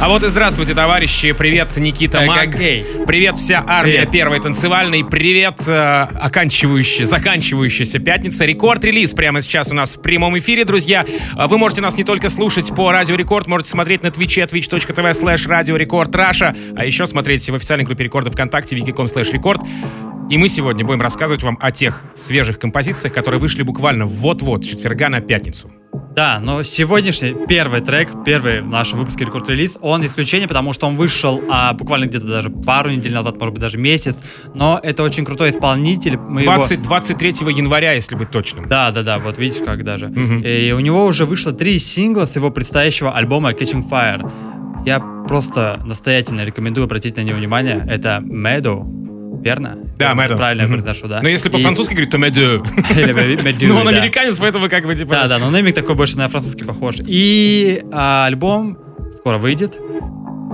А 0.00 0.08
вот 0.08 0.22
и 0.22 0.28
здравствуйте, 0.28 0.74
товарищи. 0.74 1.32
Привет, 1.32 1.76
Никита 1.76 2.22
Мак. 2.22 2.52
Привет, 2.52 3.36
вся 3.36 3.62
армия 3.66 3.98
Привет. 3.98 4.10
первой 4.10 4.40
танцевальной. 4.40 5.04
Привет, 5.04 5.62
э, 5.66 6.06
оканчивающая, 6.18 7.04
заканчивающаяся 7.04 7.98
пятница. 7.98 8.46
Рекорд-релиз 8.46 9.12
прямо 9.12 9.42
сейчас 9.42 9.70
у 9.70 9.74
нас 9.74 9.98
в 9.98 10.00
прямом 10.00 10.38
эфире, 10.38 10.64
друзья. 10.64 11.04
Э, 11.36 11.46
вы 11.48 11.58
можете 11.58 11.82
нас 11.82 11.98
не 11.98 12.04
только 12.04 12.30
слушать 12.30 12.74
по 12.74 12.90
Радио 12.90 13.14
Рекорд, 13.14 13.46
можете 13.46 13.68
смотреть 13.68 14.02
на 14.02 14.10
твиче 14.10 14.44
twitch.tv 14.44 15.10
slash 15.10 15.46
Radio 15.46 15.76
Record 15.76 16.12
Russia, 16.12 16.56
а 16.74 16.86
еще 16.86 17.04
смотреть 17.04 17.50
в 17.50 17.54
официальной 17.54 17.84
группе 17.84 18.04
рекорда 18.04 18.30
ВКонтакте 18.30 18.76
vk.com 18.76 19.04
slash 19.04 19.30
record. 19.32 19.60
И 20.30 20.38
мы 20.38 20.48
сегодня 20.48 20.84
будем 20.84 21.00
рассказывать 21.02 21.42
вам 21.42 21.58
о 21.60 21.72
тех 21.72 22.04
свежих 22.14 22.60
композициях, 22.60 23.12
которые 23.12 23.40
вышли 23.40 23.64
буквально 23.64 24.06
вот-вот, 24.06 24.64
с 24.64 24.68
четверга 24.68 25.08
на 25.08 25.20
пятницу. 25.20 25.72
Да, 26.14 26.38
но 26.38 26.62
сегодняшний 26.62 27.34
первый 27.48 27.80
трек, 27.80 28.10
первый 28.24 28.62
в 28.62 28.68
нашем 28.68 29.00
выпуске 29.00 29.24
рекорд 29.24 29.48
релиз, 29.48 29.76
он 29.80 30.06
исключение, 30.06 30.46
потому 30.46 30.72
что 30.72 30.86
он 30.86 30.94
вышел 30.94 31.42
а, 31.50 31.72
буквально 31.72 32.06
где-то 32.06 32.28
даже 32.28 32.48
пару 32.48 32.90
недель 32.90 33.12
назад, 33.12 33.40
может 33.40 33.54
быть 33.54 33.60
даже 33.60 33.76
месяц, 33.76 34.22
но 34.54 34.78
это 34.80 35.02
очень 35.02 35.24
крутой 35.24 35.50
исполнитель. 35.50 36.16
Мы 36.16 36.42
20, 36.42 36.70
его... 36.70 36.84
23 36.84 37.30
января, 37.56 37.92
если 37.94 38.14
быть 38.14 38.30
точным. 38.30 38.66
Да, 38.66 38.92
да, 38.92 39.02
да, 39.02 39.18
вот 39.18 39.36
видите 39.36 39.64
как 39.64 39.82
даже. 39.82 40.06
Угу. 40.06 40.44
И 40.44 40.70
у 40.70 40.78
него 40.78 41.06
уже 41.06 41.24
вышло 41.24 41.50
три 41.50 41.80
сингла 41.80 42.24
с 42.24 42.36
его 42.36 42.52
предстоящего 42.52 43.16
альбома 43.16 43.50
Catching 43.50 43.88
Fire. 43.88 44.30
Я 44.86 45.00
просто 45.26 45.80
настоятельно 45.84 46.44
рекомендую 46.44 46.84
обратить 46.84 47.16
на 47.16 47.22
него 47.22 47.38
внимание. 47.38 47.84
Это 47.88 48.22
Meadow, 48.24 49.00
верно? 49.40 49.78
Да, 49.98 50.14
Мэдо. 50.14 50.36
Правильно 50.36 50.62
я 50.62 50.68
произношу, 50.68 51.08
да? 51.08 51.20
Но 51.22 51.28
если 51.28 51.48
по-французски 51.48 51.92
говорить, 51.92 52.10
то 52.10 52.18
Мэдо. 52.18 52.62
Ну, 53.70 53.76
он 53.76 53.88
американец, 53.88 54.36
поэтому 54.38 54.68
как 54.68 54.86
бы 54.86 54.94
типа... 54.94 55.14
Да, 55.14 55.28
да, 55.28 55.38
но 55.38 55.50
нейминг 55.50 55.74
такой 55.74 55.94
больше 55.94 56.16
на 56.16 56.28
французский 56.28 56.64
похож. 56.64 56.96
И 57.00 57.82
а, 57.92 58.26
альбом 58.26 58.78
скоро 59.12 59.38
выйдет. 59.38 59.78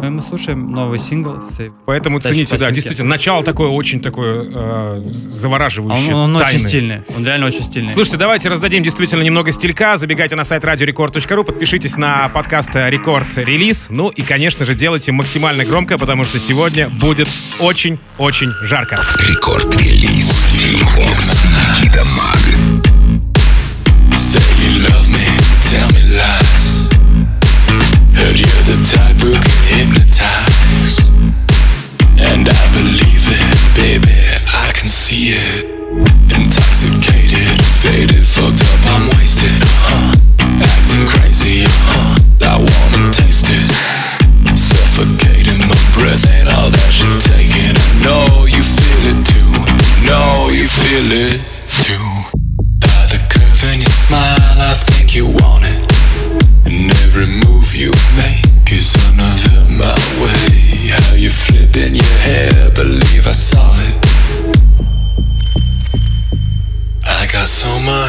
Ну, 0.03 0.11
мы 0.11 0.21
слушаем 0.21 0.71
новый 0.73 0.99
сингл. 0.99 1.41
С 1.41 1.71
Поэтому 1.87 2.21
цените, 2.21 2.59
да, 2.59 2.71
действительно, 2.71 3.09
начало 3.09 3.43
такое 3.43 3.69
очень 3.69 4.03
такое 4.03 4.45
э, 4.45 5.03
завораживающее. 5.13 6.15
Он, 6.15 6.37
он 6.37 6.43
очень 6.43 6.61
стильный, 6.61 7.03
он 7.17 7.25
реально 7.25 7.47
очень 7.47 7.65
стильный. 7.65 7.89
Слушайте, 7.89 8.19
давайте 8.19 8.51
раздадим 8.51 8.83
действительно 8.83 9.23
немного 9.23 9.53
стилька. 9.53 9.97
Забегайте 9.97 10.37
на 10.37 10.45
сайт 10.45 10.65
radiorecord.ru, 10.65 11.45
подпишитесь 11.45 11.97
на 11.97 12.29
подкаст 12.29 12.71
Рекорд 12.75 13.39
Релиз. 13.39 13.89
Ну 13.89 14.11
и, 14.11 14.23
конечно 14.23 14.67
же, 14.67 14.75
делайте 14.75 15.13
максимально 15.13 15.65
громко, 15.65 15.97
потому 15.97 16.25
что 16.25 16.39
сегодня 16.39 16.91
будет 16.91 17.29
очень-очень 17.59 18.51
жарко. 18.65 19.01
Рекорд 19.31 19.81
Релиз. 19.81 20.47
Никита 20.53 22.05
Маг. 22.05 22.66
The 28.67 28.83
type 28.83 29.15
who 29.23 29.31
can 29.31 29.95
hypnotize. 29.95 31.15
And 32.19 32.49
I 32.51 32.63
believe 32.75 33.25
it, 33.31 33.59
baby, 33.79 34.19
I 34.51 34.75
can 34.75 34.89
see 34.89 35.39
it. 35.39 35.71
Intoxicated, 36.35 37.63
faded, 37.63 38.27
fucked 38.27 38.67
up, 38.67 38.83
I'm 38.91 39.07
wasted, 39.15 39.63
uh 39.63 39.87
huh. 39.87 40.67
Acting 40.67 41.07
crazy, 41.07 41.63
uh 41.63 41.71
huh. 41.95 42.19
I 42.43 42.59
wanna 42.59 43.13
taste 43.15 43.47
it. 43.55 43.71
Suffocating 44.59 45.63
my 45.63 45.79
breath 45.95 46.27
and 46.27 46.49
all 46.49 46.71
that 46.71 46.91
shit 46.91 47.23
taking. 47.23 47.79
Know 48.03 48.26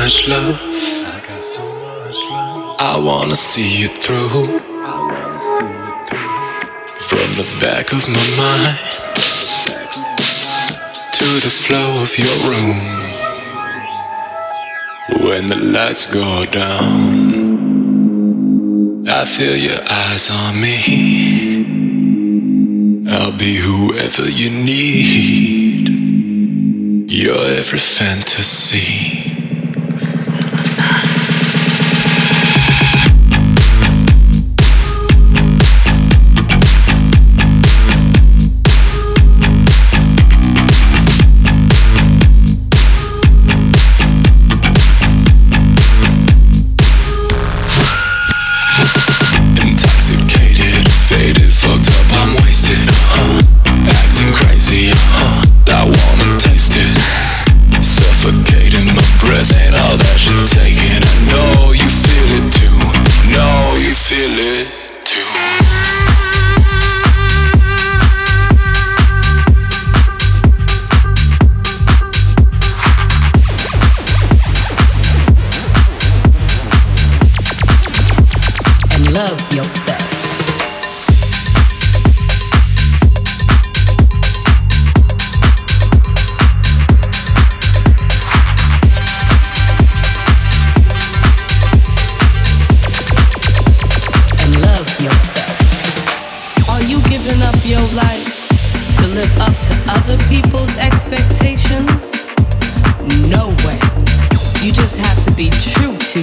much 0.08 0.24
love. 0.30 0.58
I 0.64 1.40
so 1.40 1.64
much 1.68 2.20
love. 2.32 2.80
I 2.80 2.98
wanna 2.98 3.36
see 3.36 3.82
you 3.82 3.90
through. 3.90 4.62
I 4.92 4.96
wanna 5.12 5.38
see 5.38 5.72
you 5.84 5.96
through. 6.08 7.08
From 7.10 7.30
the 7.40 7.48
back 7.60 7.92
of 7.92 8.08
my 8.08 8.26
mind 8.42 8.78
to 11.18 11.28
the 11.46 11.54
flow 11.64 11.90
of 12.06 12.12
your 12.24 12.38
room. 12.50 12.80
When 15.26 15.44
the 15.48 15.60
lights 15.76 16.06
go 16.08 16.46
down. 16.46 16.96
I 19.10 19.26
feel 19.26 19.58
your 19.58 19.84
eyes 20.04 20.30
on 20.32 20.62
me. 20.66 20.78
I'll 23.12 23.38
be 23.46 23.56
whoever 23.58 24.30
you 24.30 24.50
need. 24.72 25.90
Your 27.12 27.44
every 27.60 27.80
fantasy. 27.80 29.17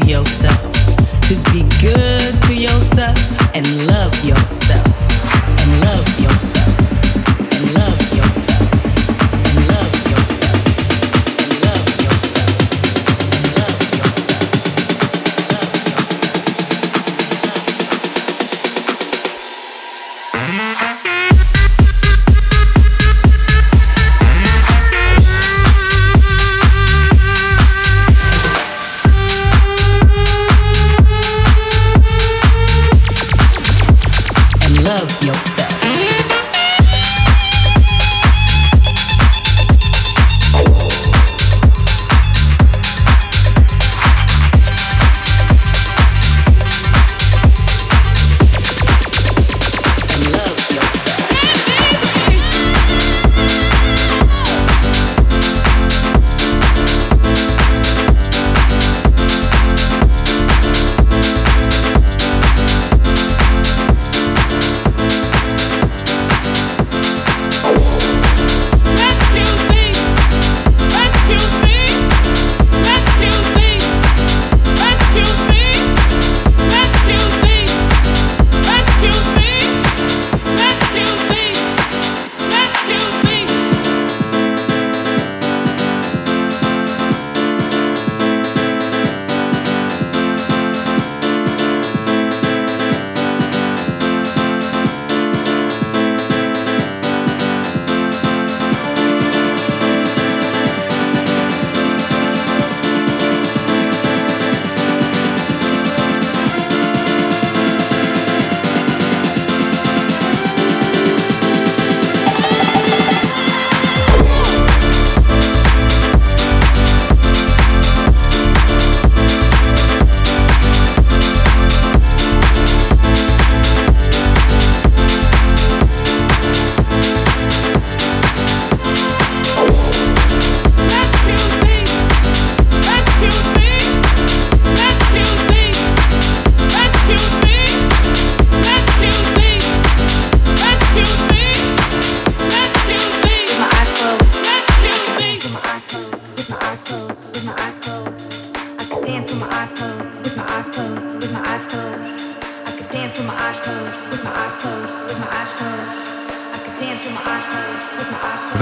to 0.01 0.07
yourself, 0.11 0.73
to 1.29 1.35
be 1.53 1.63
good 1.81 2.43
to 2.43 2.55
yourself 2.55 3.17
and 3.55 3.87
love. 3.87 3.94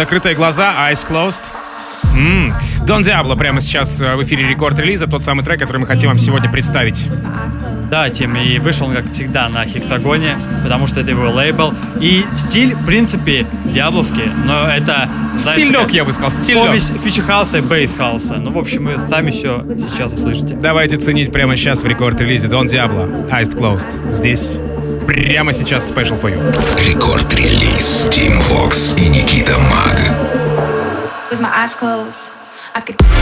Закрытые 0.03 0.35
глаза, 0.35 0.75
eyes 0.91 1.07
closed. 1.09 1.45
Don 2.85 3.03
Diablo 3.03 3.37
прямо 3.37 3.61
сейчас 3.61 4.01
э, 4.01 4.17
в 4.17 4.25
эфире 4.25 4.49
рекорд-релиза, 4.49 5.07
тот 5.07 5.23
самый 5.23 5.45
трек, 5.45 5.61
который 5.61 5.79
мы 5.79 5.87
хотим 5.87 6.09
вам 6.09 6.19
сегодня 6.19 6.51
представить. 6.51 7.09
Да, 7.89 8.11
Тим, 8.11 8.35
и 8.35 8.59
вышел 8.59 8.89
он, 8.89 8.97
как 8.97 9.13
всегда, 9.13 9.49
на 9.49 9.65
Hexagon 9.65 10.21
е, 10.21 10.37
потому 10.65 10.89
что 10.89 10.99
это 10.99 11.11
его 11.11 11.31
лейбл. 11.31 11.73
И 12.01 12.27
стиль, 12.37 12.75
в 12.75 12.85
принципе, 12.85 13.47
диабловский, 13.67 14.29
но 14.45 14.67
это... 14.67 15.09
Стилек, 15.39 15.91
я 15.91 16.05
бы 16.05 16.13
сказал, 16.13 16.33
стилек. 16.33 16.67
Помесь 16.67 16.91
future 16.91 17.25
хауса 17.25 17.59
и 17.59 17.61
bass 17.61 17.89
хауса. 17.89 18.39
Ну, 18.39 18.51
в 18.51 18.59
общем, 18.59 18.87
вы 18.87 18.99
сами 18.99 19.31
все 19.31 19.65
сейчас 19.79 20.13
услышите. 20.13 20.57
Давайте 20.57 20.97
ценить 20.97 21.31
прямо 21.31 21.57
сейчас 21.57 21.85
в 21.85 21.87
рекорд-релизе 21.87 22.49
Don 22.49 22.67
Diablo, 22.67 23.05
Eyes 23.31 23.57
Closed. 23.57 24.11
Здесь 24.11 24.59
прямо 25.23 25.53
сейчас 25.53 25.89
Special 25.89 26.21
for 26.21 26.31
You. 26.31 26.41
Рекорд-релиз 26.89 28.07
Тим 28.11 28.41
Вокс 28.41 28.95
и 28.97 29.09
Никита 29.09 29.57
Маг. 29.59 29.99
With 31.31 31.41
my 31.41 31.51
eyes 31.63 31.75
closed, 31.75 32.31
I 32.75 32.81
could... 32.81 33.22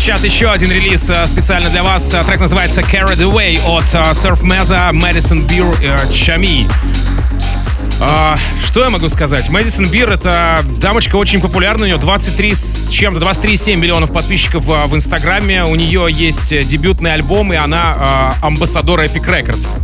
сейчас 0.00 0.24
еще 0.24 0.50
один 0.50 0.72
релиз 0.72 1.10
э, 1.10 1.26
специально 1.26 1.68
для 1.68 1.82
вас. 1.82 2.14
Э, 2.14 2.24
трек 2.24 2.40
называется 2.40 2.80
Carried 2.80 3.18
Away 3.18 3.60
от 3.66 3.84
Surf 4.16 4.42
Meza, 4.42 4.90
Madison 4.92 5.46
Beer, 5.46 5.76
Chami. 6.10 6.66
А, 8.00 8.38
что 8.64 8.82
я 8.82 8.88
могу 8.88 9.10
сказать? 9.10 9.50
Мэдисон 9.50 9.88
Бир— 9.88 10.10
это 10.10 10.64
дамочка 10.78 11.16
очень 11.16 11.42
популярная. 11.42 11.84
У 11.84 11.86
нее 11.88 11.98
23 11.98 12.54
с 12.54 12.88
чем-то, 12.88 13.20
23,7 13.20 13.76
миллионов 13.76 14.10
подписчиков 14.10 14.64
в, 14.64 14.94
Инстаграме. 14.94 15.64
У 15.64 15.74
нее 15.74 16.06
есть 16.08 16.48
дебютный 16.66 17.12
альбом, 17.12 17.52
и 17.52 17.56
она 17.56 18.34
амбассадор 18.40 19.00
Epic 19.00 19.26
Records. 19.26 19.78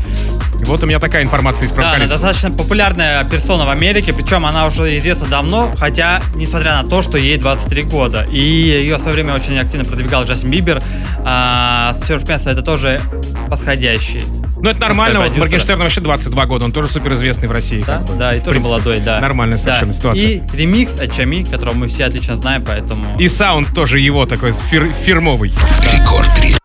Вот 0.65 0.83
у 0.83 0.87
меня 0.87 0.99
такая 0.99 1.23
информация 1.23 1.67
из 1.67 1.73
Да, 1.73 1.95
она 1.95 2.07
достаточно 2.07 2.51
популярная 2.51 3.25
персона 3.25 3.67
в 3.67 3.71
Америке, 3.71 4.13
причем 4.13 4.47
она 4.47 4.67
уже 4.67 4.97
известна 4.99 5.27
давно, 5.27 5.73
хотя, 5.79 6.21
несмотря 6.35 6.83
на 6.83 6.89
то, 6.89 7.03
что 7.03 7.19
ей 7.19 7.37
23 7.37 7.83
года. 7.85 8.27
И 8.31 8.39
ее 8.39 8.97
в 8.97 9.01
свое 9.01 9.15
время 9.15 9.35
очень 9.35 9.59
активно 9.59 9.85
продвигал 9.85 10.25
Джастин 10.25 10.51
Бибер. 10.51 10.83
А 11.25 11.95
Surf 12.01 12.27
это 12.27 12.63
тоже 12.63 13.01
восходящий. 13.49 14.25
Ну, 14.59 14.71
это 14.71 14.81
нормально. 14.81 15.21
Вот 15.21 15.37
Моргенштерн 15.37 15.79
вообще 15.81 16.01
22 16.01 16.47
года, 16.47 16.65
он 16.65 16.73
тоже 16.73 16.89
суперизвестный 16.89 17.49
в 17.49 17.53
России. 17.53 17.85
Да, 17.87 17.99
как 17.99 18.07
бы. 18.07 18.15
да 18.15 18.35
и 18.35 18.39
тоже 18.41 18.51
принципе, 18.51 18.73
молодой, 18.73 19.01
да. 19.01 19.21
Нормальная 19.21 19.59
совершенно 19.59 19.93
да. 19.93 19.99
ситуация. 19.99 20.29
И 20.29 20.43
ремикс 20.55 20.99
от 20.99 21.15
Chami, 21.15 21.45
которого 21.45 21.75
мы 21.75 21.89
все 21.89 22.07
отлично 22.07 22.37
знаем, 22.37 22.65
поэтому... 22.67 23.19
И 23.21 23.29
саунд 23.29 23.75
тоже 23.75 24.01
его 24.01 24.27
такой 24.27 24.53
фир 24.53 24.93
фирмовый. 24.93 25.53
Рекорд 25.93 26.29
3. 26.41 26.56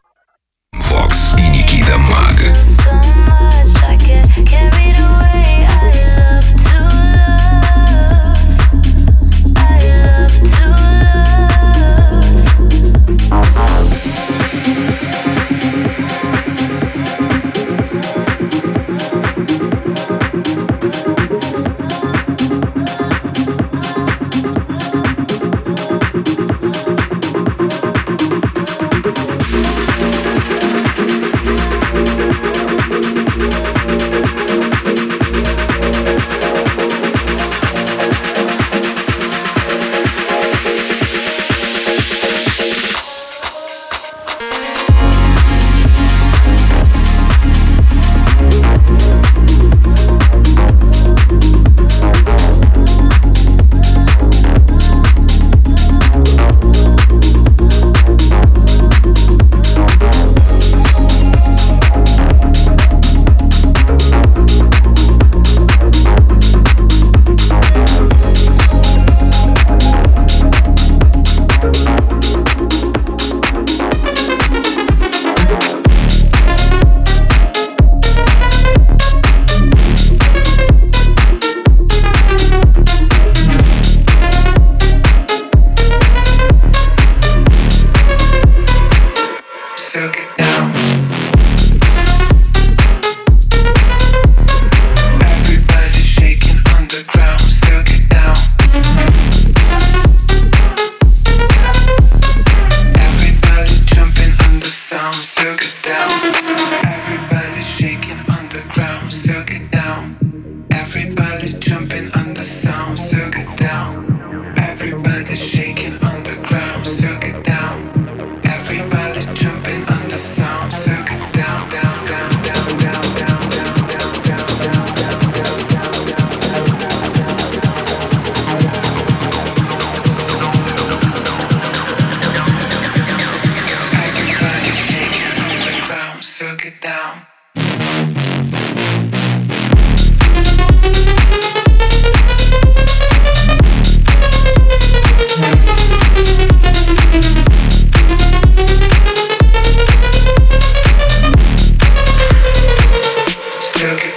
Yeah. 153.82 154.11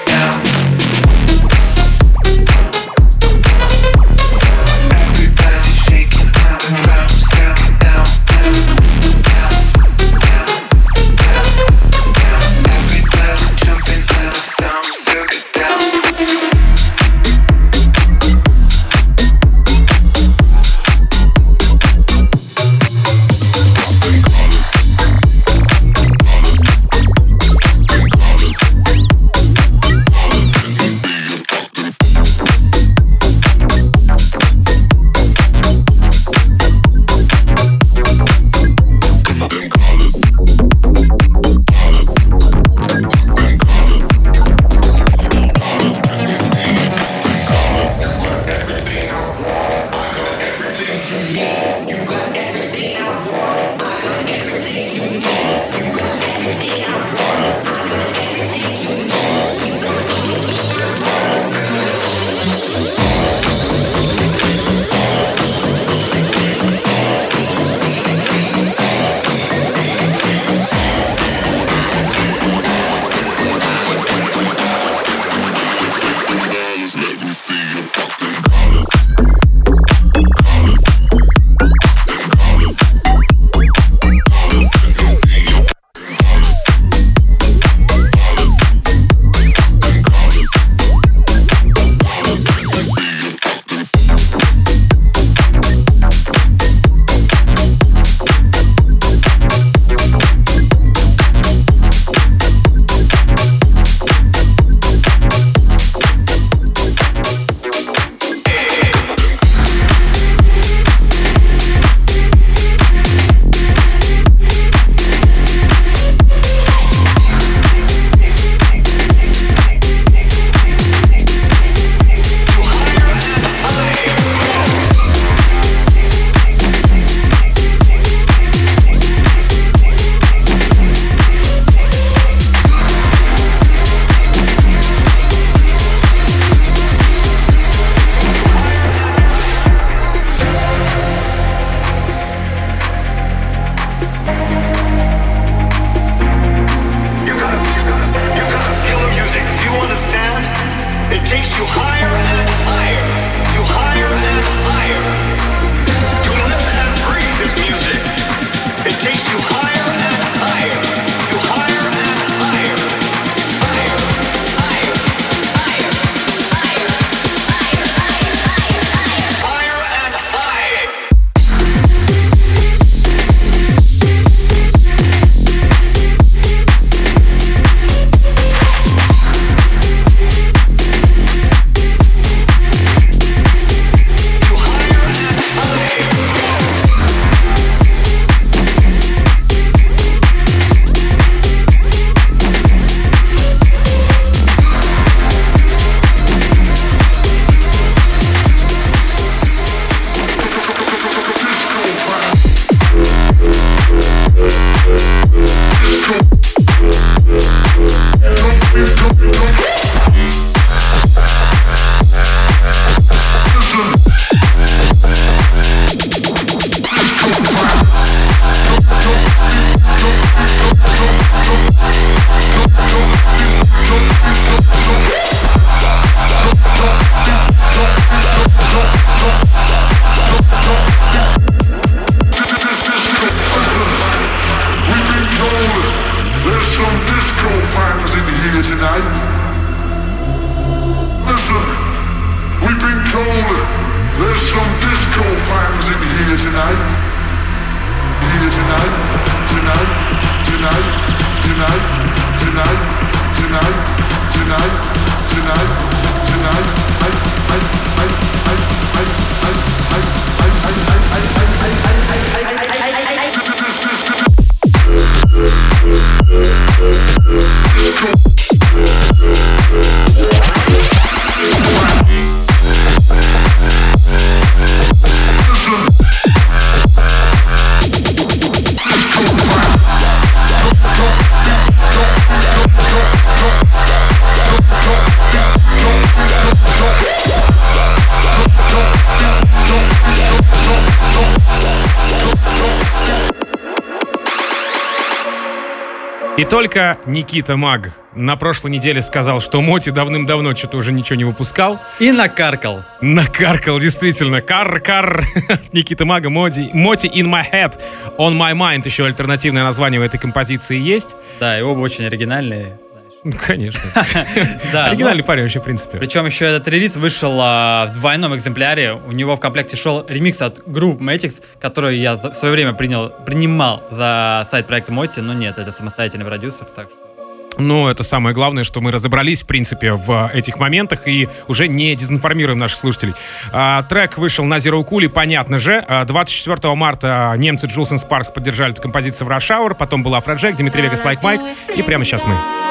И 296.45 296.47
только 296.47 296.99
Никита 297.07 297.57
Маг 297.57 297.93
на 298.15 298.37
прошлой 298.37 298.71
неделе 298.71 299.01
сказал, 299.01 299.41
что 299.41 299.63
Моти 299.63 299.89
давным-давно 299.89 300.55
что-то 300.55 300.77
уже 300.77 300.93
ничего 300.93 301.17
не 301.17 301.25
выпускал. 301.25 301.81
И 301.99 302.13
накаркал. 302.13 302.85
Накаркал, 303.01 303.79
действительно. 303.79 304.43
Кар-кар. 304.43 305.25
Никита 305.73 306.05
Мага, 306.05 306.29
Моти, 306.29 306.69
Моти 306.75 307.07
in 307.07 307.25
my 307.25 307.51
head, 307.51 307.81
on 308.19 308.37
my 308.37 308.53
mind. 308.53 308.83
Еще 308.85 309.07
альтернативное 309.07 309.63
название 309.65 310.03
у 310.03 310.05
этой 310.05 310.21
композиции 310.21 310.77
есть. 310.77 311.17
Да, 311.41 311.59
и 311.59 311.63
оба 311.63 311.81
очень 311.81 312.05
оригинальные. 312.05 312.79
Ну, 313.25 313.33
конечно. 313.33 313.81
да, 314.73 314.87
Оригинальный 314.91 315.23
ну, 315.23 315.27
парень 315.27 315.43
вообще, 315.43 315.59
в 315.59 315.65
принципе. 315.65 315.99
Причем 315.99 316.27
еще 316.27 316.45
этот 316.45 316.69
релиз 316.69 316.97
вышел 316.97 317.39
а, 317.41 317.87
в 317.87 317.93
двойном 317.93 318.37
экземпляре. 318.37 318.93
У 318.93 319.13
него 319.13 319.37
в 319.37 319.41
комплекте 319.41 319.77
шел 319.77 320.05
ремикс 320.07 320.43
от 320.43 320.59
Groove 320.61 320.99
Matics, 320.99 321.43
который 321.59 321.99
я 321.99 322.17
в 322.17 322.35
свое 322.35 322.53
время 322.53 322.75
принял, 322.75 323.09
принимал 323.25 323.83
за 323.91 324.47
сайт 324.51 324.67
проекта 324.67 324.93
Моти, 324.93 325.21
но 325.21 325.33
нет, 325.33 325.57
это 325.57 325.73
самостоятельный 325.73 326.27
продюсер, 326.27 326.67
так 326.67 326.91
что 326.91 327.15
ну, 327.57 327.87
это 327.87 328.03
самое 328.03 328.35
главное, 328.35 328.65
что 328.65 328.81
мы 328.81 328.91
разобрались, 328.91 329.45
в 329.45 329.47
принципе, 329.47 329.93
в 329.93 330.31
этих 330.35 330.59
моментах 330.59 331.07
и 331.07 331.29
уже 331.47 331.69
не 331.69 331.95
дезинформируем 331.95 332.59
наших 332.59 332.79
слушателей. 332.79 333.15
А, 333.53 333.85
трек 333.85 334.19
вышел 334.19 334.45
на 334.45 334.57
Zero 334.57 334.85
Cool, 334.85 335.09
понятно 335.09 335.59
же. 335.59 335.87
24 336.07 336.59
а, 336.63 336.75
марта 336.75 337.35
немцы 337.37 337.69
Jewelz & 337.69 337.99
Sparks 337.99 338.31
поддержали 338.31 338.73
эту 338.73 338.83
композицию 338.83 339.29
в 339.29 339.31
Rush 339.31 339.51
Hour, 339.51 339.75
потом 339.75 340.03
была 340.03 340.19
Afrojack, 340.19 340.57
Dimitri 340.57 340.83
Vegas, 340.83 341.05
Like 341.05 341.23
Mike, 341.23 341.41
и 341.77 341.83
прямо 341.83 342.05
сейчас 342.05 342.25
мы. 342.25 342.64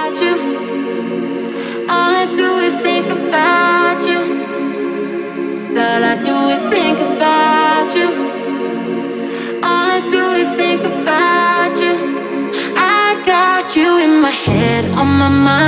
About 2.86 4.06
you. 4.06 4.20
All 5.78 6.04
I 6.04 6.16
do 6.30 6.36
is 6.54 6.62
think 6.70 7.00
about 7.00 7.96
you. 7.96 8.10
All 9.64 9.88
I 9.98 10.02
do 10.10 10.24
is 10.42 10.50
think 10.58 10.82
about 10.84 11.78
you. 11.84 11.94
I 12.76 13.22
got 13.26 13.76
you 13.76 14.00
in 14.00 14.22
my 14.22 14.32
head, 14.32 14.86
on 15.00 15.08
my 15.08 15.30
mind. 15.30 15.64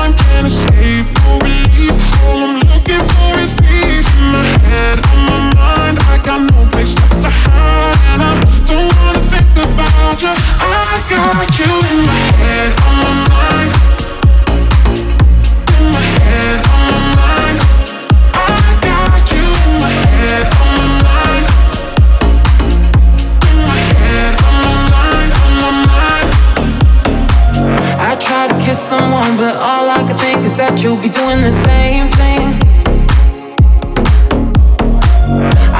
Time. 0.00 0.14
Can't 0.14 0.46
escape, 0.46 1.06
no 1.24 1.38
relief. 1.38 1.92
All 2.24 2.38
I'm 2.38 2.56
looking 2.72 3.04
for 3.12 3.38
is 3.38 3.52
peace 3.52 4.08
in 4.16 4.32
my 4.32 4.44
head, 4.64 4.98
on 5.12 5.20
my 5.26 5.38
mind. 5.54 5.98
I 6.08 6.18
got 6.24 6.40
no 6.40 6.66
place 6.70 6.94
left 6.96 7.20
to 7.22 7.30
hide, 7.30 7.98
and 8.12 8.22
I 8.22 8.32
don't 8.64 8.92
wanna 8.96 9.20
think 9.20 9.50
about 9.52 10.22
you. 10.22 10.32
I 10.60 11.02
got 11.08 11.58
you 11.58 11.72
in 11.90 11.98
my 12.06 12.20
head, 12.40 12.70
on 12.86 12.94
my 13.04 13.12
mind. 13.28 13.99
Kiss 28.70 28.88
someone, 28.88 29.36
but 29.36 29.56
all 29.56 29.88
I 29.90 30.00
can 30.06 30.16
think 30.16 30.44
is 30.44 30.56
that 30.56 30.80
you'll 30.80 31.02
be 31.06 31.08
doing 31.08 31.40
the 31.42 31.50
same 31.68 32.06
thing. 32.20 32.46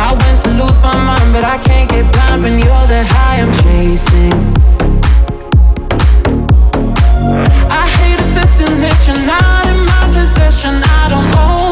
I 0.07 0.09
went 0.21 0.39
to 0.45 0.51
lose 0.61 0.79
my 0.89 0.97
mind, 1.09 1.29
but 1.35 1.45
I 1.45 1.59
can't 1.59 1.89
get 1.89 2.05
blind 2.13 2.43
when 2.43 2.59
you're 2.59 2.87
the 2.95 3.03
high 3.15 3.39
I'm 3.45 3.53
chasing. 3.63 4.39
I 7.81 7.85
hate 7.97 8.19
obsessing 8.25 8.75
that 8.85 8.99
you're 9.07 9.25
not 9.35 9.63
in 9.73 9.79
my 9.93 10.05
possession. 10.17 10.83
I 10.99 11.03
don't 11.13 11.31
own 11.47 11.70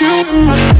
you 0.00 0.22
in 0.28 0.44
my 0.46 0.77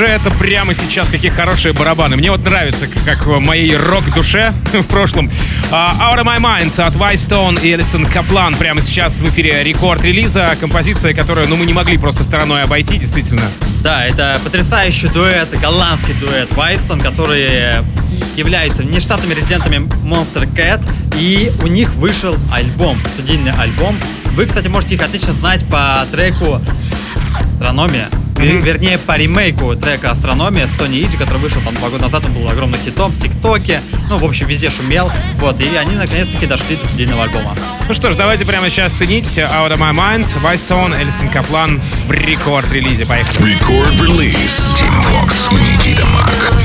же 0.00 0.06
это 0.06 0.30
прямо 0.30 0.72
сейчас, 0.72 1.10
какие 1.10 1.30
хорошие 1.30 1.74
барабаны. 1.74 2.16
Мне 2.16 2.30
вот 2.30 2.42
нравится, 2.42 2.86
как 3.04 3.26
в 3.26 3.38
моей 3.38 3.76
рок-душе 3.76 4.54
в 4.72 4.86
прошлом. 4.86 5.26
Uh, 5.70 6.00
Out 6.00 6.18
of 6.18 6.24
My 6.24 6.40
Mind 6.40 6.80
от 6.80 6.96
Вайстон 6.96 7.58
и 7.58 7.70
Элисон 7.74 8.06
Каплан 8.06 8.54
прямо 8.54 8.80
сейчас 8.80 9.20
в 9.20 9.28
эфире 9.28 9.62
рекорд 9.62 10.02
релиза. 10.02 10.56
Композиция, 10.58 11.12
которую 11.12 11.48
ну, 11.48 11.56
мы 11.56 11.66
не 11.66 11.74
могли 11.74 11.98
просто 11.98 12.24
стороной 12.24 12.62
обойти, 12.62 12.96
действительно. 12.96 13.42
Да, 13.82 14.06
это 14.06 14.40
потрясающий 14.42 15.08
дуэт, 15.08 15.50
голландский 15.60 16.14
дуэт 16.14 16.50
Вайстон, 16.54 17.02
который 17.02 17.84
является 18.36 18.82
внештатными 18.82 19.34
резидентами 19.34 19.86
Monster 20.02 20.50
Cat, 20.50 20.82
и 21.18 21.52
у 21.62 21.66
них 21.66 21.92
вышел 21.96 22.38
альбом, 22.50 22.98
студийный 23.12 23.52
альбом. 23.52 24.00
Вы, 24.32 24.46
кстати, 24.46 24.68
можете 24.68 24.94
их 24.94 25.02
отлично 25.02 25.34
знать 25.34 25.62
по 25.68 26.06
треку 26.10 26.58
Astronomia. 27.58 28.08
Вернее, 28.40 28.98
по 28.98 29.16
ремейку 29.16 29.76
трека 29.76 30.10
Astronomia 30.10 30.66
с 30.66 30.70
Tony 30.78 31.00
Igy, 31.00 31.16
который 31.18 31.38
вышел 31.38 31.60
там 31.62 31.74
два 31.74 31.90
года 31.90 32.04
назад, 32.04 32.24
он 32.24 32.32
был 32.32 32.48
огромным 32.48 32.80
хитом 32.80 33.10
в 33.10 33.20
ТикТоке. 33.20 33.80
Ну, 34.08 34.18
в 34.18 34.24
общем, 34.24 34.46
везде 34.46 34.70
шумел. 34.70 35.12
Вот, 35.36 35.60
и 35.60 35.68
они 35.76 35.94
наконец-таки 35.94 36.46
дошли 36.46 36.76
до 36.76 36.86
студийного 36.86 37.24
альбома. 37.24 37.56
Ну 37.86 37.94
что 37.94 38.10
ж, 38.10 38.14
давайте 38.14 38.44
прямо 38.44 38.70
сейчас 38.70 38.92
ценить 38.92 39.26
Out 39.38 39.70
of 39.70 39.78
My 39.78 39.92
Mind, 39.94 40.38
Vicetone, 40.40 40.94
Элисон 40.94 41.28
Каплан 41.28 41.80
в 42.04 42.10
рекорд-релизе. 42.10 43.06
Поехали. 43.06 43.52
Рекорд-релиз. 43.52 44.74
Тим 44.78 45.02
Фокс, 45.02 45.50
Никита 45.52 46.06
Мак. 46.06 46.59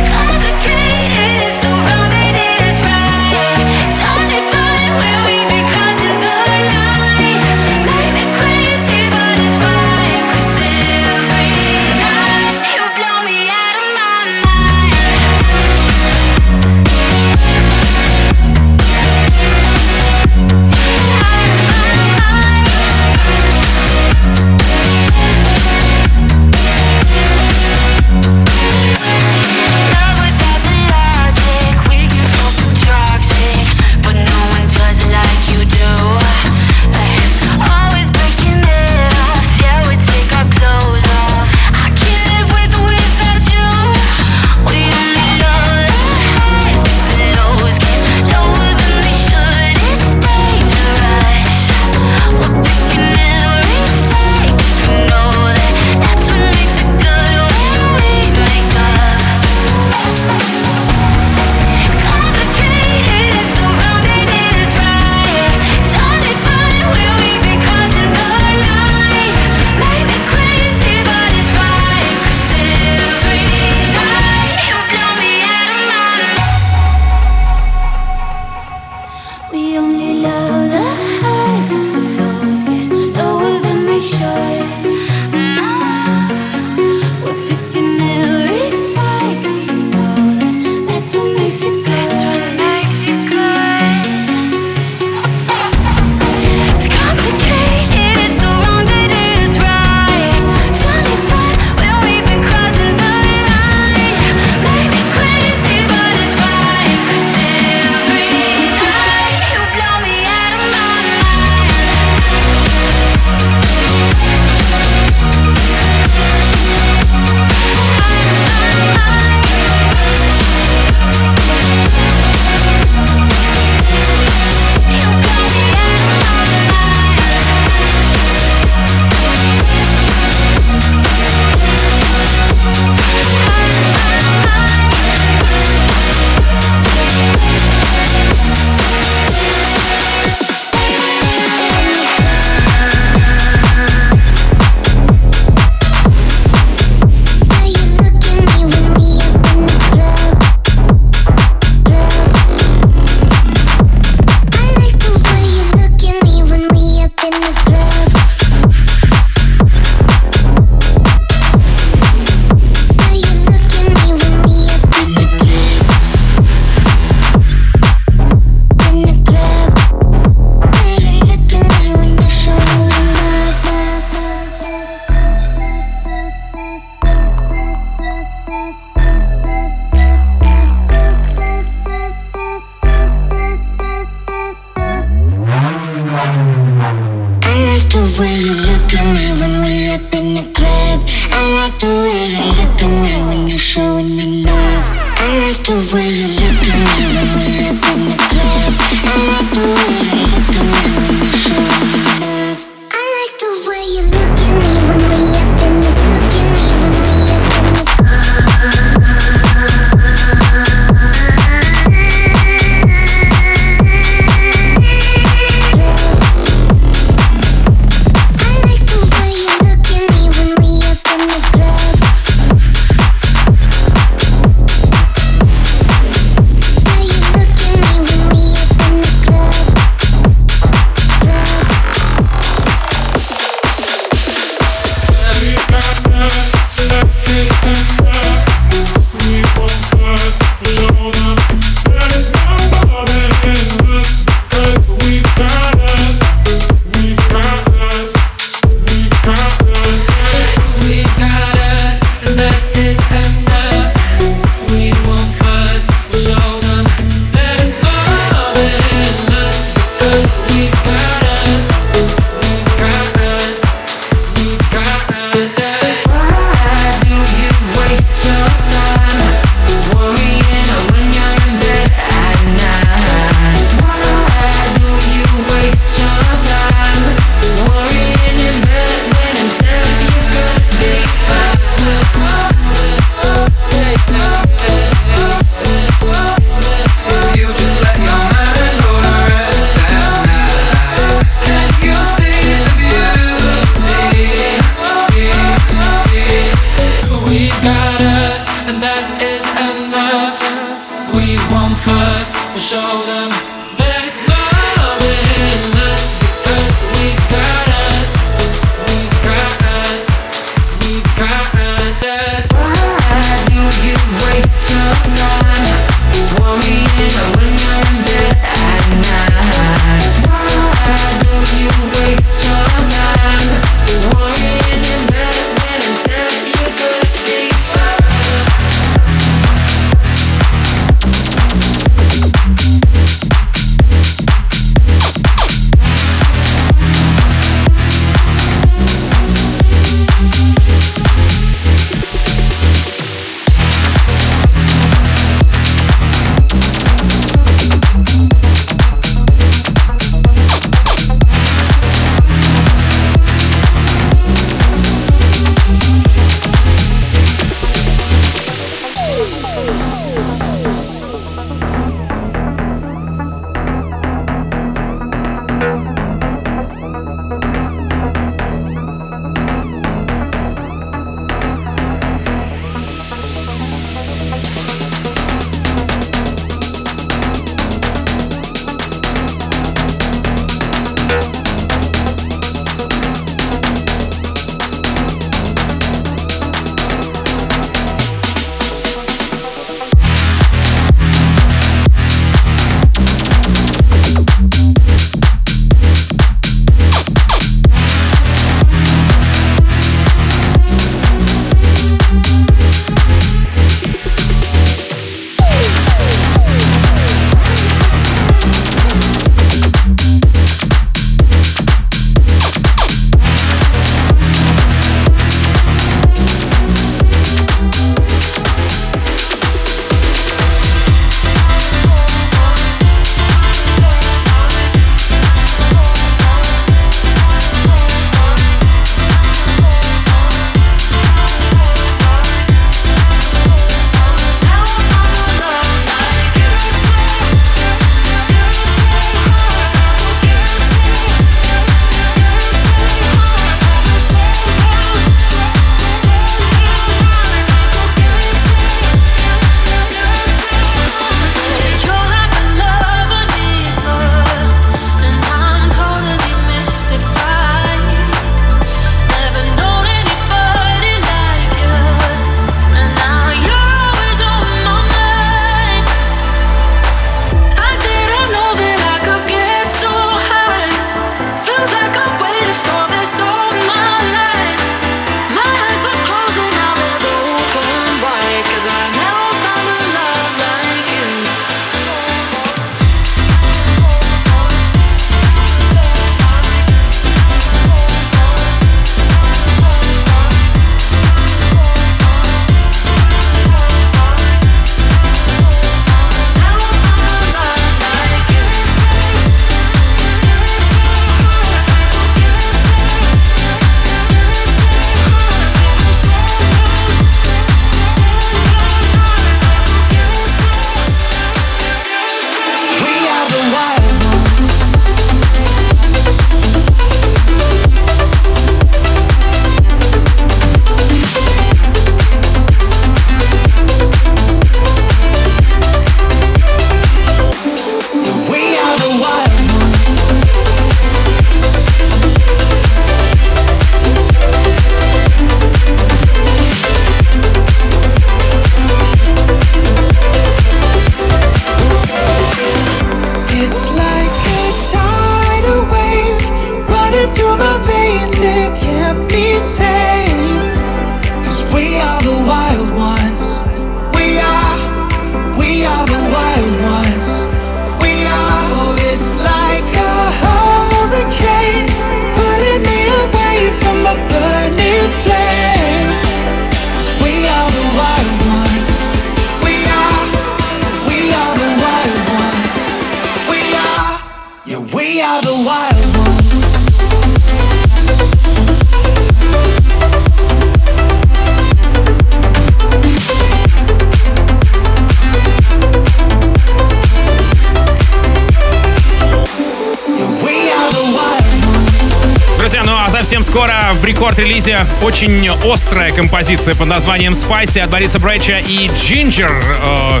В 594.14 594.16
рекорд-релизе 594.16 594.64
очень 594.82 595.28
острая 595.28 595.90
композиция 595.90 596.54
под 596.54 596.68
названием 596.68 597.14
Spicy 597.14 597.60
от 597.60 597.70
Бориса 597.70 597.98
Брейча 597.98 598.38
и 598.38 598.68
Ginger. 598.68 599.32
Э, 599.64 600.00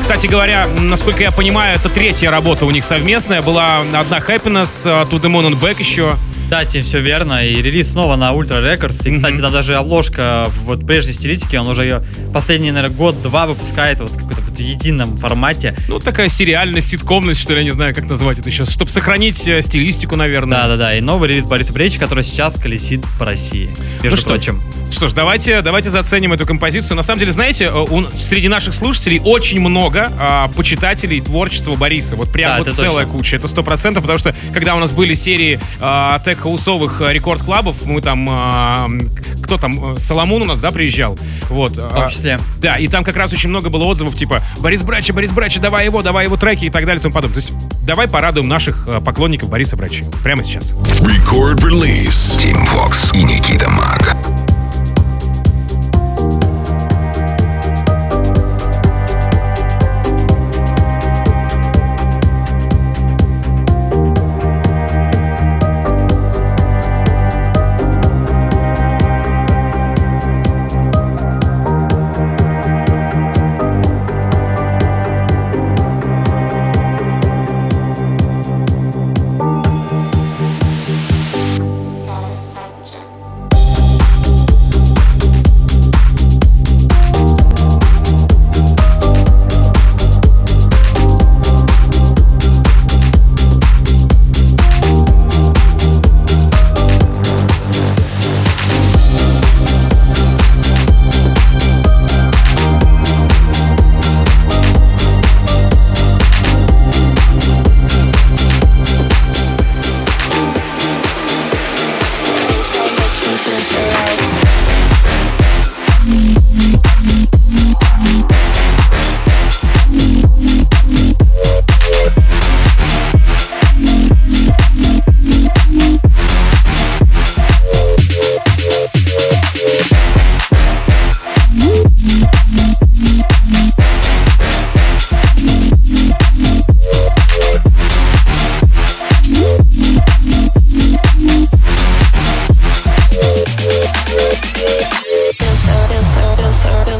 кстати 0.00 0.26
говоря, 0.26 0.66
насколько 0.78 1.22
я 1.22 1.30
понимаю, 1.30 1.76
это 1.76 1.88
третья 1.88 2.30
работа 2.30 2.66
у 2.66 2.70
них 2.70 2.84
совместная. 2.84 3.40
Была 3.40 3.80
одна 3.80 4.18
Happiness, 4.18 4.82
э, 4.84 5.06
To 5.10 5.20
The 5.20 5.30
Moon 5.30 5.50
and 5.50 5.60
Back 5.60 5.76
еще. 5.78 6.16
Да, 6.50 6.64
тебе 6.64 6.82
все 6.82 7.00
верно. 7.00 7.46
И 7.46 7.62
релиз 7.62 7.92
снова 7.92 8.16
на 8.16 8.32
Ultra 8.32 8.62
Records. 8.62 9.08
И, 9.08 9.14
кстати, 9.14 9.34
mm-hmm. 9.34 9.40
там 9.40 9.52
даже 9.52 9.76
обложка 9.76 10.48
в 10.48 10.64
вот 10.64 10.86
прежней 10.86 11.14
стилистике, 11.14 11.58
он 11.58 11.68
уже 11.68 11.82
ее 11.82 12.04
последний, 12.32 12.70
наверное, 12.70 12.94
год-два 12.94 13.46
выпускает 13.46 14.00
вот 14.00 14.12
едином 14.66 15.16
формате. 15.18 15.76
Ну, 15.88 15.98
такая 15.98 16.28
сериальность, 16.28 16.88
ситкомность, 16.88 17.40
что 17.40 17.54
ли, 17.54 17.60
я 17.60 17.64
не 17.64 17.70
знаю, 17.72 17.94
как 17.94 18.08
назвать 18.08 18.38
это 18.38 18.50
сейчас, 18.50 18.70
чтобы 18.70 18.90
сохранить 18.90 19.46
э, 19.48 19.62
стилистику, 19.62 20.16
наверное. 20.16 20.58
Да-да-да, 20.58 20.96
и 20.96 21.00
новый 21.00 21.28
релиз 21.28 21.44
Бориса 21.44 21.72
Брейча, 21.72 21.98
который 21.98 22.24
сейчас 22.24 22.54
колесит 22.54 23.04
по 23.18 23.24
России, 23.24 23.70
между 24.02 24.10
ну 24.10 24.16
что, 24.16 24.28
прочим. 24.30 24.62
Что 24.90 25.08
ж, 25.08 25.12
давайте, 25.12 25.60
давайте 25.62 25.90
заценим 25.90 26.32
эту 26.32 26.46
композицию. 26.46 26.96
На 26.96 27.02
самом 27.02 27.20
деле, 27.20 27.32
знаете, 27.32 27.64
э, 27.64 27.72
у, 27.72 28.10
среди 28.10 28.48
наших 28.48 28.72
слушателей 28.72 29.20
очень 29.22 29.60
много 29.60 30.12
а, 30.18 30.48
почитателей 30.48 31.20
творчества 31.20 31.74
Бориса. 31.74 32.16
Вот 32.16 32.32
прям 32.32 32.50
да, 32.50 32.58
вот 32.64 32.72
целая 32.72 33.04
точно. 33.04 33.18
куча. 33.18 33.36
Это 33.36 33.48
сто 33.48 33.62
процентов, 33.62 34.02
потому 34.02 34.18
что 34.18 34.34
когда 34.54 34.74
у 34.74 34.78
нас 34.78 34.92
были 34.92 35.14
серии 35.14 35.60
а, 35.80 36.18
тег-хаусовых 36.20 37.02
э, 37.02 37.12
рекорд-клабов, 37.12 37.84
мы 37.84 38.00
там... 38.00 38.28
А, 38.30 38.88
кто 39.42 39.58
там? 39.58 39.96
Соломон 39.98 40.42
у 40.42 40.44
нас, 40.44 40.60
да, 40.60 40.70
приезжал? 40.70 41.18
Вот. 41.50 41.72
В 41.72 41.94
том 41.94 42.08
числе. 42.08 42.34
А, 42.34 42.40
да, 42.58 42.76
и 42.76 42.88
там 42.88 43.04
как 43.04 43.16
раз 43.16 43.32
очень 43.32 43.48
много 43.48 43.68
было 43.68 43.84
отзывов, 43.84 44.14
типа, 44.14 44.42
Борис 44.58 44.82
Брача, 44.82 45.12
Борис 45.12 45.30
Брача, 45.32 45.60
давай 45.60 45.84
его, 45.84 46.02
давай 46.02 46.24
его 46.24 46.36
треки 46.36 46.64
и 46.64 46.70
так 46.70 46.86
далее 46.86 47.00
и 47.00 47.02
тому 47.02 47.14
подобное. 47.14 47.34
То 47.34 47.40
есть 47.40 47.52
давай 47.82 48.08
порадуем 48.08 48.48
наших 48.48 48.86
э, 48.88 49.00
поклонников 49.00 49.48
Бориса 49.48 49.76
Брача. 49.76 50.04
Прямо 50.22 50.42
сейчас. 50.42 50.72
Record 51.02 51.60
release. 51.60 52.36
Team 52.38 52.66
Fox 52.68 53.16
и 53.16 53.22
Никита 53.22 53.68
Маг. 53.68 54.15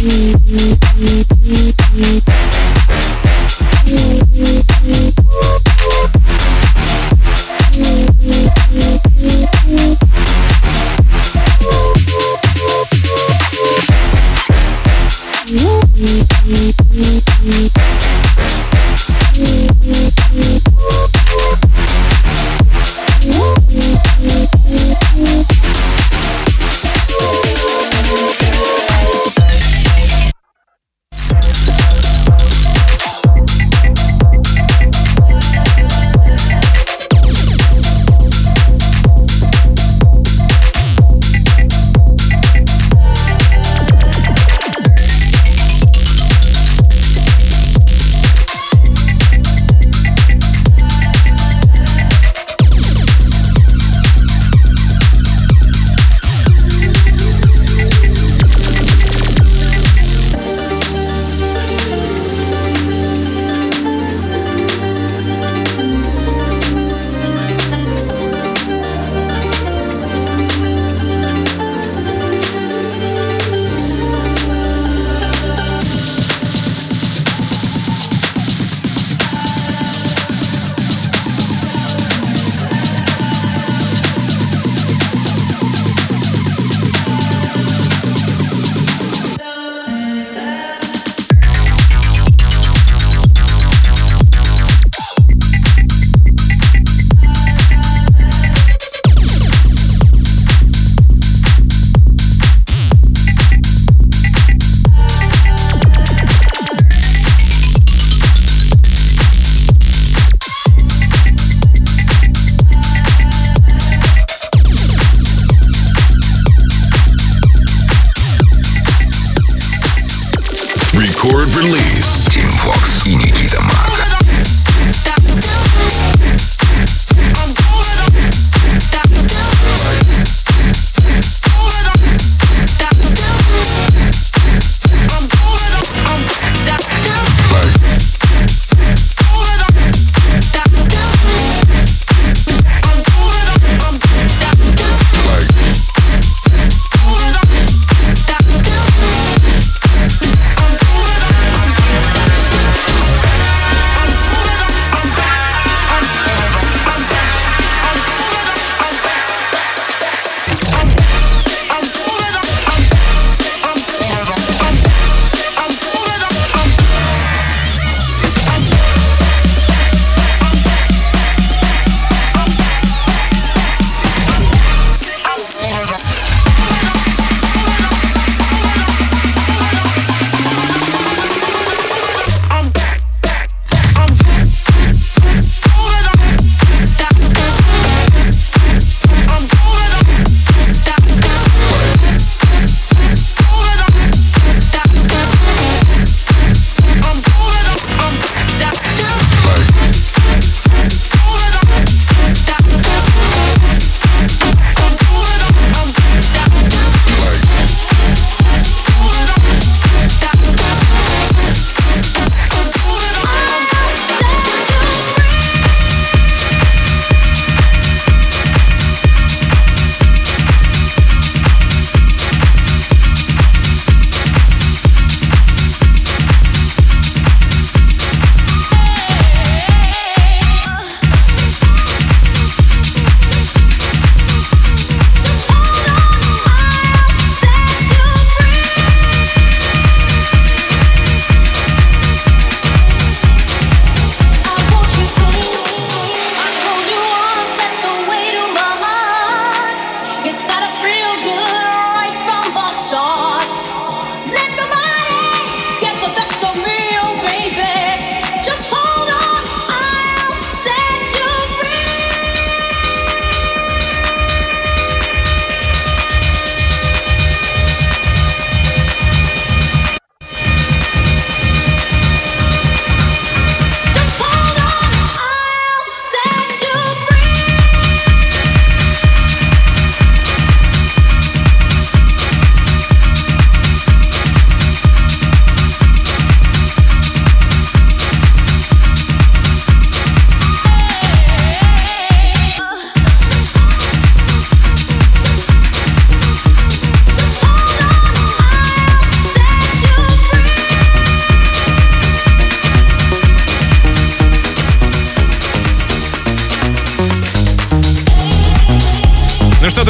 Thank 0.00 0.40
you. 5.16 5.19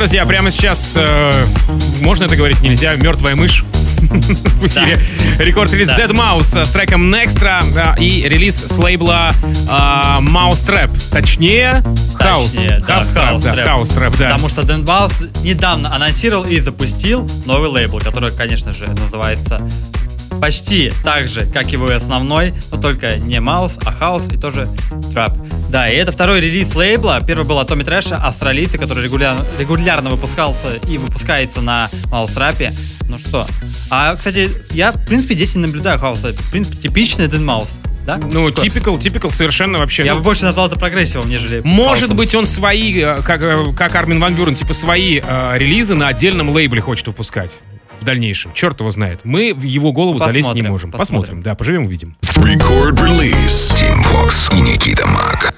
Друзья, 0.01 0.25
прямо 0.25 0.51
сейчас, 0.51 0.95
э, 0.97 1.47
можно 2.01 2.25
это 2.25 2.35
говорить, 2.35 2.61
нельзя, 2.63 2.95
мертвая 2.97 3.37
мышь 3.37 3.63
в 4.01 4.67
эфире. 4.67 4.99
Да. 5.37 5.45
Рекорд-релиз 5.45 5.89
да. 5.89 5.99
Dead 5.99 6.11
Mouse 6.11 6.65
с 6.65 6.71
треком 6.71 7.13
Nextra 7.15 7.63
да, 7.75 7.95
и 7.99 8.29
релиз 8.29 8.57
с 8.57 8.79
лейбла 8.79 9.33
э, 9.43 9.69
Mouse 9.69 10.65
Trap. 10.67 10.91
Точнее, 11.11 11.85
House. 12.19 12.47
Точнее, 12.47 12.83
да, 12.89 13.01
House, 13.01 13.15
Trap, 13.15 13.43
да, 13.43 13.65
House 13.67 13.95
Trap, 13.95 14.17
да. 14.19 14.31
Потому 14.31 14.49
что 14.49 14.63
Dead 14.63 14.85
Mouse 14.85 15.43
недавно 15.43 15.95
анонсировал 15.95 16.45
и 16.45 16.59
запустил 16.61 17.29
новый 17.45 17.69
лейбл, 17.69 18.01
который, 18.01 18.33
конечно 18.33 18.73
же, 18.73 18.87
называется 18.87 19.61
почти 20.41 20.93
так 21.05 21.29
же, 21.29 21.47
как 21.47 21.71
его 21.73 21.91
и 21.91 21.95
основной, 21.95 22.55
но 22.71 22.81
только 22.81 23.17
не 23.17 23.41
Маус, 23.41 23.79
а 23.85 23.93
Хаус 23.93 24.29
и 24.29 24.37
тоже 24.37 24.69
Трап. 25.13 25.37
Да, 25.69 25.91
и 25.91 25.97
это 25.97 26.13
второй 26.13 26.41
релиз 26.41 26.75
лейбла. 26.75 27.21
Первый 27.27 27.47
был 27.47 27.61
Atomic 27.61 27.85
Trash, 27.85 28.15
австралийцы, 28.15 28.79
который 28.79 29.05
регулярно, 29.05 29.45
регулярно 29.59 30.11
выпускался 30.11 30.77
и 30.89 30.99
выпускается 30.99 31.61
на 31.61 31.89
mau5trap 32.07 32.33
е. 32.33 32.73
Ну 33.09 33.19
что? 33.19 33.47
А, 33.91 34.15
кстати, 34.15 34.51
я, 34.71 34.93
в 34.93 35.05
принципе, 35.05 35.35
здесь 35.35 35.55
не 35.57 35.63
наблюдаю 35.63 35.99
хауса. 35.99 36.33
В 36.33 36.51
принципе, 36.51 36.77
типичный 36.77 37.27
deadmau5. 37.27 37.69
Да? 38.07 38.17
Ну, 38.17 38.51
typical, 38.51 38.99
typical 38.99 39.31
совершенно 39.31 39.79
вообще. 39.79 40.05
Я 40.05 40.15
ну, 40.15 40.21
бы 40.21 40.25
больше 40.25 40.45
назвал 40.45 40.69
это 40.69 40.79
прогрессивом, 40.79 41.29
нежели. 41.29 41.61
Может 41.65 42.01
хаусом. 42.01 42.17
быть, 42.17 42.35
он 42.35 42.47
свои, 42.47 43.01
э, 43.01 43.21
как, 43.23 43.43
э, 43.43 43.73
как 43.77 43.95
Армин 43.95 44.21
Ван 44.21 44.35
Бюрен, 44.35 44.55
типа 44.55 44.73
свои 44.73 45.21
э, 45.23 45.53
релизы 45.57 45.95
на 45.95 46.09
отдельном 46.09 46.51
лейбле 46.51 46.81
хочет 46.81 47.07
выпускать 47.09 47.61
в 48.01 48.05
дальнейшем. 48.05 48.53
Черт 48.55 48.81
его 48.81 48.91
знает. 48.91 49.21
Мы 49.25 49.55
в 49.55 49.63
его 49.63 49.93
голову 49.93 50.19
посмотрим, 50.19 50.43
залезть 50.43 50.55
не 50.55 50.63
можем. 50.63 50.91
Посмотрим. 50.91 51.21
посмотрим. 51.21 51.43
Да, 51.43 51.55
поживем, 51.55 51.85
увидим. 51.85 52.17
Record 52.23 52.95
release. 52.95 53.75
Тим 53.75 54.03
Фокс 54.03 54.57
и 54.57 54.61
Никита 54.61 55.07
Мак. 55.07 55.50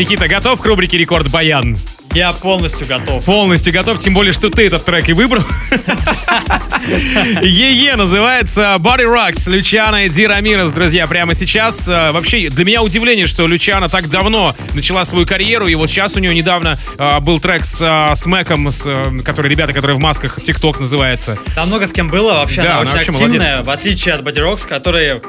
Никита, 0.00 0.28
готов 0.28 0.62
к 0.62 0.64
рубрике 0.64 0.96
«Рекорд 0.96 1.28
Баян»? 1.28 1.76
Я 2.14 2.32
полностью 2.32 2.86
готов. 2.86 3.22
Полностью 3.22 3.70
готов, 3.70 3.98
тем 3.98 4.14
более, 4.14 4.32
что 4.32 4.48
ты 4.48 4.66
этот 4.66 4.82
трек 4.82 5.10
и 5.10 5.12
выбрал. 5.12 5.42
Yeah 7.42 7.68
Yeah 7.68 7.94
называется 7.96 8.76
Bodyrox, 8.80 9.48
Luciana 9.48 10.06
и 10.06 10.08
D. 10.08 10.26
Ramirez, 10.26 10.72
друзья, 10.72 11.06
прямо 11.06 11.34
сейчас. 11.34 11.86
Э, 11.86 12.12
вообще, 12.12 12.48
для 12.48 12.64
меня 12.64 12.82
удивление, 12.82 13.26
что 13.26 13.46
Luciana 13.46 13.90
так 13.90 14.08
давно 14.08 14.56
начала 14.72 15.04
свою 15.04 15.26
карьеру, 15.26 15.66
и 15.66 15.74
вот 15.74 15.90
сейчас 15.90 16.16
у 16.16 16.18
нее 16.18 16.34
недавно 16.34 16.78
э, 16.96 17.20
был 17.20 17.38
трек 17.38 17.66
с, 17.66 17.80
э, 17.80 18.14
с 18.14 18.24
Мэком, 18.24 18.70
с, 18.70 18.82
который 19.22 19.50
ребята, 19.50 19.74
которые 19.74 19.96
в 19.96 20.00
масках, 20.00 20.42
ТикТок 20.42 20.80
называется. 20.80 21.38
Там 21.54 21.68
много 21.68 21.86
с 21.86 21.92
кем 21.92 22.08
было, 22.08 22.36
вообще 22.36 22.62
да, 22.62 22.78
она, 22.78 22.90
она 22.90 23.00
очень 23.00 23.10
активная, 23.10 23.38
молодец. 23.38 23.66
в 23.66 23.70
отличие 23.70 24.14
от 24.14 24.22
Bodyrox, 24.22 24.66
которые 24.66 25.20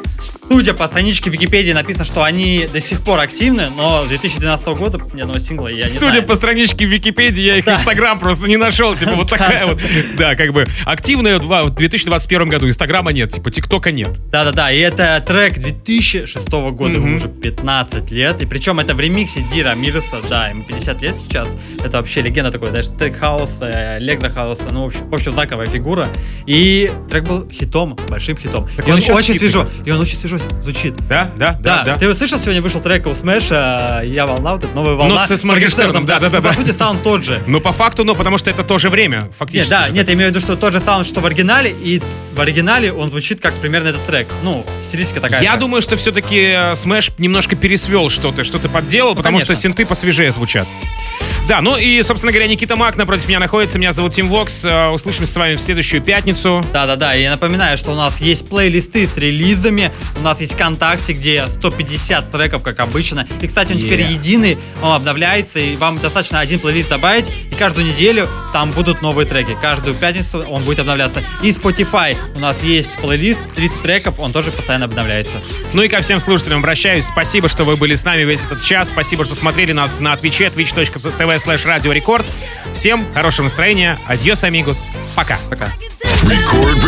Судя 0.51 0.73
по 0.73 0.85
страничке 0.87 1.29
Википедии 1.29 1.71
написано, 1.71 2.03
что 2.03 2.25
они 2.25 2.67
до 2.71 2.81
сих 2.81 2.99
пор 3.01 3.21
активны, 3.21 3.67
но 3.77 4.03
2012 4.03 4.67
года 4.67 4.99
ни 5.13 5.21
одного 5.21 5.39
сингла 5.39 5.69
я 5.69 5.83
не 5.83 5.87
Судя 5.87 6.11
знаю. 6.11 6.23
по 6.25 6.35
страничке 6.35 6.83
Википедии, 6.83 7.41
я 7.41 7.55
их 7.55 7.63
да. 7.63 7.75
Инстаграм 7.75 8.19
просто 8.19 8.49
не 8.49 8.57
нашел. 8.57 8.93
Типа 8.93 9.15
вот 9.15 9.29
такая 9.29 9.65
вот, 9.65 9.79
да, 10.17 10.35
как 10.35 10.51
бы 10.51 10.65
активная 10.83 11.39
в 11.39 11.69
2021 11.69 12.49
году. 12.49 12.67
Инстаграма 12.67 13.13
нет, 13.13 13.29
типа 13.29 13.49
ТикТока 13.49 13.93
нет. 13.93 14.09
Да-да-да, 14.29 14.73
и 14.73 14.79
это 14.79 15.23
трек 15.25 15.57
2006 15.57 16.49
года, 16.49 16.95
ему 16.95 17.15
уже 17.15 17.29
15 17.29 18.11
лет. 18.11 18.41
И 18.41 18.45
причем 18.45 18.81
это 18.81 18.93
в 18.93 18.99
ремиксе 18.99 19.45
D. 19.53 19.73
Ramirez 19.73 20.07
а, 20.07 20.17
да, 20.29 20.49
ему 20.49 20.65
50 20.65 21.01
лет 21.01 21.15
сейчас. 21.15 21.55
Это 21.81 21.95
вообще 21.95 22.21
легенда 22.21 22.51
такой, 22.51 22.71
даже 22.71 22.89
тек 22.99 23.17
хауса, 23.17 23.99
электрохауса, 23.99 24.65
ну, 24.71 24.83
в 24.83 24.87
общем, 24.87 25.09
в 25.09 25.13
общем, 25.13 25.31
знаковая 25.31 25.67
фигура. 25.67 26.09
И 26.45 26.91
трек 27.09 27.23
был 27.23 27.49
хитом, 27.49 27.97
большим 28.09 28.35
хитом. 28.35 28.67
Так 28.75 28.85
и 28.85 28.91
он, 28.91 29.01
он 29.01 29.15
очень 29.15 29.37
свежо, 29.37 29.65
и 29.85 29.91
он 29.91 30.01
очень 30.01 30.17
свежо 30.17 30.40
звучит. 30.61 30.95
Да, 31.07 31.31
да, 31.35 31.57
да, 31.59 31.83
да. 31.83 31.95
Ты 31.95 32.05
его 32.05 32.13
слышал, 32.13 32.39
сегодня 32.39 32.61
вышел 32.61 32.79
трек 32.79 33.07
у 33.07 33.13
Смэша 33.13 34.01
«Я 34.03 34.27
волна», 34.27 34.53
вот 34.53 34.63
эта 34.63 34.73
новая 34.75 34.95
волна. 34.95 35.25
Ну, 35.27 35.37
с 35.37 35.43
Моргенштерном, 35.43 36.05
да, 36.05 36.19
да, 36.19 36.29
да. 36.29 36.41
По 36.41 36.53
сути, 36.53 36.71
саунд 36.71 37.03
тот 37.03 37.23
же. 37.23 37.41
Ну, 37.47 37.61
по 37.61 37.71
факту, 37.71 38.03
ну, 38.03 38.15
потому 38.15 38.37
что 38.37 38.49
это 38.49 38.63
то 38.63 38.77
же 38.77 38.89
время, 38.89 39.29
фактически. 39.37 39.71
Нет, 39.71 39.79
да, 39.81 39.89
нет, 39.89 40.07
я 40.07 40.13
имею 40.13 40.31
в 40.31 40.35
виду, 40.35 40.45
что 40.45 40.55
тот 40.55 40.73
же 40.73 40.79
саунд, 40.79 41.05
что 41.05 41.21
в 41.21 41.25
оригинале, 41.25 41.71
и 41.71 42.01
в 42.33 42.39
оригинале 42.39 42.91
он 42.91 43.09
звучит 43.09 43.41
как 43.41 43.53
примерно 43.55 43.89
этот 43.89 44.05
трек. 44.05 44.27
Ну, 44.43 44.65
стилистика 44.83 45.21
такая. 45.21 45.41
Я 45.41 45.57
думаю, 45.57 45.81
что 45.81 45.97
все-таки 45.97 46.75
Смэш 46.75 47.11
немножко 47.17 47.55
пересвел 47.55 48.09
что-то, 48.09 48.43
что-то 48.43 48.69
подделал, 48.69 49.15
потому 49.15 49.39
что 49.39 49.55
синты 49.55 49.85
посвежее 49.85 50.31
звучат. 50.31 50.67
Да, 51.47 51.59
ну 51.59 51.75
и, 51.75 52.01
собственно 52.03 52.31
говоря, 52.31 52.47
Никита 52.47 52.75
Мак 52.75 52.95
напротив 52.95 53.27
меня 53.27 53.39
находится. 53.39 53.77
Меня 53.77 53.93
зовут 53.93 54.13
Тим 54.13 54.29
Вокс. 54.29 54.63
Э, 54.63 54.87
услышимся 54.87 55.33
с 55.33 55.35
вами 55.35 55.55
в 55.55 55.61
следующую 55.61 56.01
пятницу. 56.01 56.63
Да-да-да, 56.71 57.15
и 57.15 57.23
я 57.23 57.31
напоминаю, 57.31 57.77
что 57.77 57.91
у 57.91 57.95
нас 57.95 58.21
есть 58.21 58.47
плейлисты 58.47 59.07
с 59.07 59.17
релизами. 59.17 59.91
У 60.17 60.21
нас 60.21 60.39
есть 60.39 60.53
ВКонтакте, 60.53 61.13
где 61.13 61.45
150 61.47 62.31
треков, 62.31 62.61
как 62.61 62.79
обычно. 62.79 63.27
И, 63.41 63.47
кстати, 63.47 63.73
он 63.73 63.79
yeah. 63.79 63.81
теперь 63.81 64.01
единый, 64.01 64.57
он 64.81 64.93
обновляется, 64.93 65.59
и 65.59 65.75
вам 65.75 65.99
достаточно 65.99 66.39
один 66.39 66.59
плейлист 66.59 66.89
добавить, 66.89 67.29
и 67.51 67.55
каждую 67.55 67.87
неделю 67.87 68.29
там 68.53 68.71
будут 68.71 69.01
новые 69.01 69.27
треки. 69.27 69.57
Каждую 69.61 69.95
пятницу 69.95 70.45
он 70.47 70.63
будет 70.63 70.79
обновляться. 70.79 71.21
И 71.41 71.49
Spotify 71.49 72.15
у 72.35 72.39
нас 72.39 72.61
есть 72.63 72.97
плейлист, 72.97 73.41
30 73.53 73.81
треков, 73.81 74.19
он 74.19 74.31
тоже 74.31 74.51
постоянно 74.51 74.85
обновляется. 74.85 75.41
Ну 75.73 75.81
и 75.81 75.87
ко 75.87 76.01
всем 76.01 76.19
слушателям 76.19 76.59
обращаюсь. 76.59 77.05
Спасибо, 77.05 77.49
что 77.49 77.63
вы 77.63 77.77
были 77.77 77.95
с 77.95 78.03
нами 78.03 78.21
весь 78.21 78.43
этот 78.43 78.63
час. 78.63 78.89
Спасибо, 78.89 79.25
что 79.25 79.35
смотрели 79.35 79.71
нас 79.71 79.99
на 79.99 80.15
Твиче, 80.15 80.47
twitch.tv 80.47 81.43
slash 81.43 81.67
радиорекорд. 81.67 82.25
Всем 82.73 83.05
хорошего 83.13 83.45
настроения. 83.45 83.97
Адьос, 84.07 84.43
амигус. 84.43 84.89
Пока. 85.15 85.39
Пока. 85.49 85.73
Record 86.23 86.81